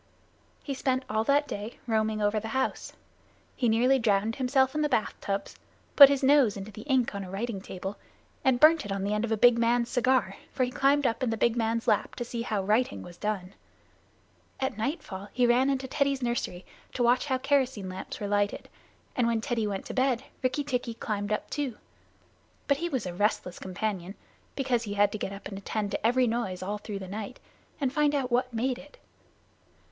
He 0.63 0.73
spent 0.73 1.05
all 1.11 1.23
that 1.25 1.47
day 1.47 1.77
roaming 1.85 2.23
over 2.23 2.39
the 2.39 2.47
house. 2.57 2.93
He 3.55 3.69
nearly 3.69 3.99
drowned 3.99 4.37
himself 4.37 4.73
in 4.73 4.81
the 4.81 4.89
bath 4.89 5.13
tubs, 5.21 5.57
put 5.95 6.09
his 6.09 6.23
nose 6.23 6.57
into 6.57 6.71
the 6.71 6.81
ink 6.89 7.13
on 7.13 7.23
a 7.23 7.29
writing 7.29 7.61
table, 7.61 7.97
and 8.43 8.59
burned 8.59 8.83
it 8.83 8.91
on 8.91 9.03
the 9.03 9.13
end 9.13 9.25
of 9.25 9.29
the 9.29 9.37
big 9.37 9.59
man's 9.59 9.89
cigar, 9.91 10.37
for 10.51 10.63
he 10.63 10.71
climbed 10.71 11.05
up 11.05 11.21
in 11.21 11.29
the 11.29 11.37
big 11.37 11.55
man's 11.55 11.87
lap 11.87 12.15
to 12.15 12.25
see 12.25 12.41
how 12.41 12.63
writing 12.63 13.03
was 13.03 13.15
done. 13.15 13.53
At 14.59 14.75
nightfall 14.75 15.29
he 15.33 15.45
ran 15.45 15.69
into 15.69 15.87
Teddy's 15.87 16.23
nursery 16.23 16.65
to 16.95 17.03
watch 17.03 17.27
how 17.27 17.37
kerosene 17.37 17.89
lamps 17.89 18.19
were 18.19 18.27
lighted, 18.27 18.69
and 19.15 19.27
when 19.27 19.39
Teddy 19.39 19.67
went 19.67 19.85
to 19.85 19.93
bed 19.93 20.23
Rikki 20.41 20.63
tikki 20.63 20.95
climbed 20.95 21.31
up 21.31 21.47
too. 21.51 21.77
But 22.67 22.77
he 22.77 22.89
was 22.89 23.05
a 23.05 23.13
restless 23.13 23.59
companion, 23.59 24.15
because 24.55 24.81
he 24.81 24.95
had 24.95 25.11
to 25.11 25.19
get 25.19 25.31
up 25.31 25.47
and 25.47 25.59
attend 25.59 25.91
to 25.91 26.03
every 26.03 26.25
noise 26.25 26.63
all 26.63 26.79
through 26.79 26.97
the 26.97 27.07
night, 27.07 27.39
and 27.79 27.93
find 27.93 28.15
out 28.15 28.31
what 28.31 28.51
made 28.51 28.79
it. 28.79 28.97